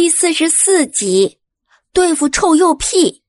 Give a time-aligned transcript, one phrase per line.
[0.00, 1.36] 第四十四集，
[1.92, 3.22] 对付臭鼬屁。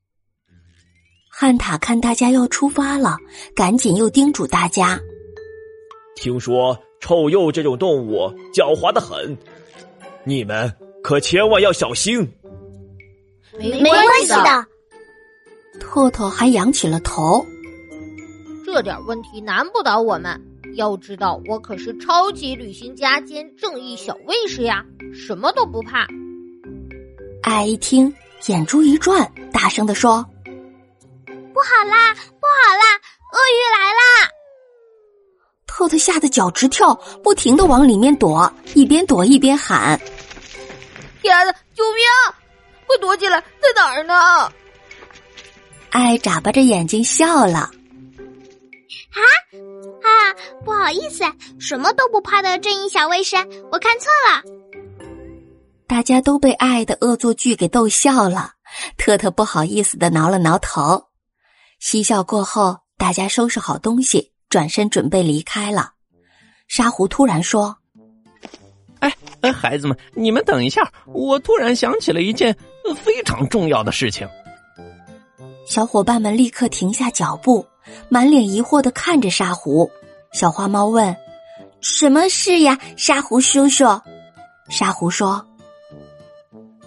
[1.30, 3.18] 汉塔看大家要出发了，
[3.54, 4.98] 赶紧又叮嘱大家
[6.16, 9.38] ：“听说臭鼬这种动物狡猾的很，
[10.24, 10.74] 你们
[11.04, 12.26] 可千万要小心。”
[13.60, 14.66] 没关系的。
[15.78, 17.46] 特特还仰起了头。
[18.66, 20.42] 这点问题难不倒我们。
[20.78, 26.08] 要知道，我可是超级旅行家兼正义小卫士呀，什么都不怕。
[27.44, 28.14] 爱一听，
[28.48, 30.24] 眼珠一转，大声的说
[31.26, 33.00] ：“不好啦，不好啦，
[33.34, 34.30] 鳄鱼来啦！”
[35.66, 40.00] 特特吓得脚直跳，不停的往里面躲，一边躲一边喊
[41.22, 42.04] ：“天呐，救命！
[42.86, 44.52] 快躲起来，在哪儿呢？”
[45.90, 47.72] 爱眨巴着眼睛笑了。
[49.14, 49.20] 啊
[50.04, 50.10] 啊！
[50.64, 51.24] 不好意思，
[51.60, 53.36] 什么都不怕的正义小卫士，
[53.72, 54.44] 我看错了。
[55.92, 58.54] 大家都被爱的恶作剧给逗笑了。
[58.98, 61.08] 特特不好意思的挠了挠头。
[61.82, 65.92] 嬉笑过后，大家收拾好东西，转身准备离开了。
[66.70, 67.76] 沙狐突然说
[69.02, 72.56] ：“哎哎，孩子们，你们等一下，我突然想起了一件
[72.96, 74.26] 非常重要的事情。”
[75.68, 77.66] 小伙伴们立刻停下脚步。
[78.08, 79.92] 满脸疑惑的看着沙狐，
[80.32, 81.14] 小花猫问
[81.82, 83.84] ：“什么事呀，沙狐叔叔？”
[84.70, 85.46] 沙狐说：“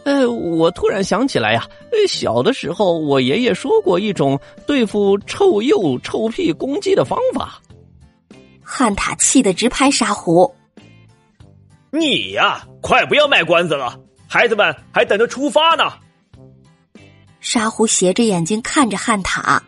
[0.05, 1.67] 呃，我突然想起来呀，
[2.07, 7.61] 小的时候我爷爷说过一种对付臭鼬、臭屁攻击的方法。”
[8.63, 10.55] 汉塔气得直拍沙狐
[11.91, 15.85] ：“你呀，快不要卖关子了，孩子们还等着出发呢。”
[17.41, 19.63] 沙狐斜着眼睛看着汉塔。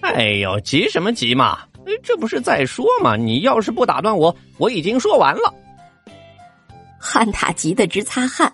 [0.00, 1.60] 哎呦，急什么急嘛？
[2.02, 3.16] 这不是在说嘛？
[3.16, 5.54] 你要是不打断我，我已经说完了。
[6.98, 8.52] 汉塔急得直擦汗，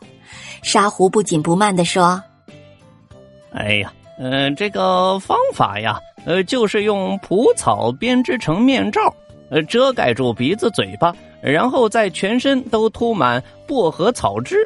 [0.63, 2.23] 沙狐不紧不慢的说
[3.53, 9.15] ：“哎呀，嗯，这个方法呀，呃，就是用蒲草编织成面罩，
[9.51, 14.57] 呃，遮盖住鼻子、嘴巴，然后在全身都涂满薄荷草汁。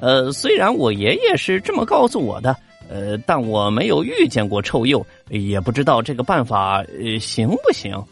[0.00, 2.56] 呃，虽然我爷爷是这么告诉我的。”
[2.90, 8.02] 呃，但我没有遇见过臭鼬，也不知道这个办法呃行不行。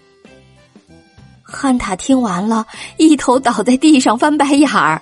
[1.41, 2.67] 汉塔听完了
[2.99, 5.01] 一头倒在地上翻白眼儿。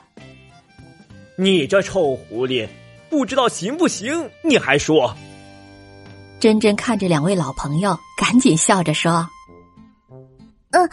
[1.37, 2.69] 你这臭狐狸，
[3.11, 5.13] 不知道行不行，你还说？
[6.39, 9.29] 珍珍看着两位老朋友，赶紧笑着说
[10.71, 10.89] ：“嗯，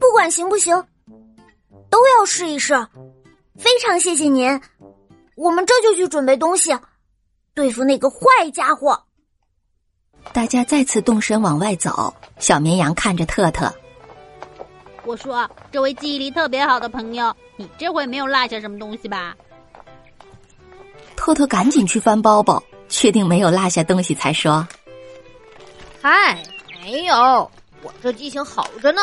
[0.00, 0.74] 不管行不行，
[1.88, 2.74] 都要试一试。
[3.56, 4.60] 非常谢谢您，
[5.36, 6.76] 我们这就去准备东西。”
[7.54, 8.18] 对付那个坏
[8.52, 9.00] 家伙！
[10.32, 12.12] 大家再次动身往外走。
[12.38, 13.72] 小绵羊看着特特，
[15.04, 19.34] 我说：“这位记忆力特别好的朋友，你这回没有落下什么东西吧？”
[21.26, 24.64] 特特赶紧去翻包包，确定没有落下东西，才说
[26.00, 26.40] ：“嗨，
[26.84, 27.50] 没有，
[27.82, 29.00] 我这记性好着呢。”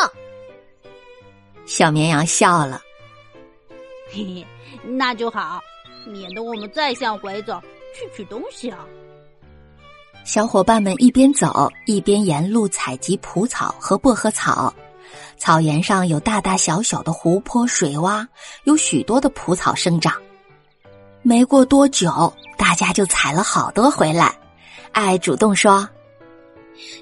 [1.66, 2.80] 小绵羊笑了
[4.10, 4.46] ：“嘿嘿，
[4.84, 5.60] 那就好，
[6.06, 7.60] 免得我们再向回走。”
[7.94, 8.78] 去取东西啊！
[10.24, 14.74] 小伙伴们一边走一边沿路采集蒲草和薄荷草。
[15.36, 18.26] 草原上有大大小小的湖泊、水洼，
[18.64, 20.14] 有许多的蒲草生长。
[21.26, 24.30] 没过多久，大家就采了好多回来。
[24.92, 25.88] 爱主动说：“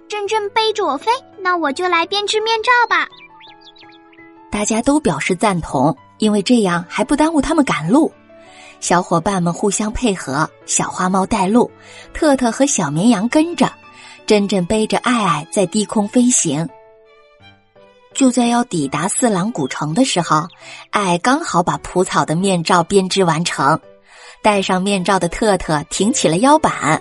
[0.08, 1.10] 真真背着我飞，
[1.40, 3.08] 那我就来编织面罩吧。”
[4.48, 8.12] 大家都表示赞同，因为这样还不耽误他们赶路。
[8.78, 11.68] 小伙伴们互相配合，小花猫带路，
[12.14, 13.72] 特特和小绵羊跟着，
[14.24, 16.68] 真真背着爱爱在低空飞行。
[18.14, 20.46] 就在要抵达四郎古城的时候，
[20.90, 23.80] 爱刚好把蒲草的面罩编织完成。
[24.42, 27.00] 戴上面罩的特特挺起了腰板。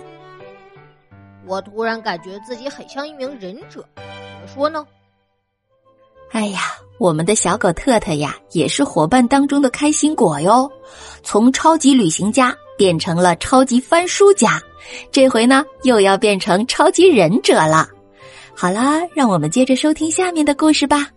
[1.44, 4.02] 我突然感觉自己很像一名忍者，怎
[4.40, 4.86] 么说呢？
[6.30, 6.60] 哎呀，
[6.98, 10.70] 我们的小狗特特呀，也是伙伴当中的开心果哟。
[11.22, 14.62] 从超级旅行家变成了超级翻书家，
[15.10, 17.88] 这回呢又要变成超级忍者了。
[18.54, 21.08] 好啦，让我们接着收听下面的故事吧。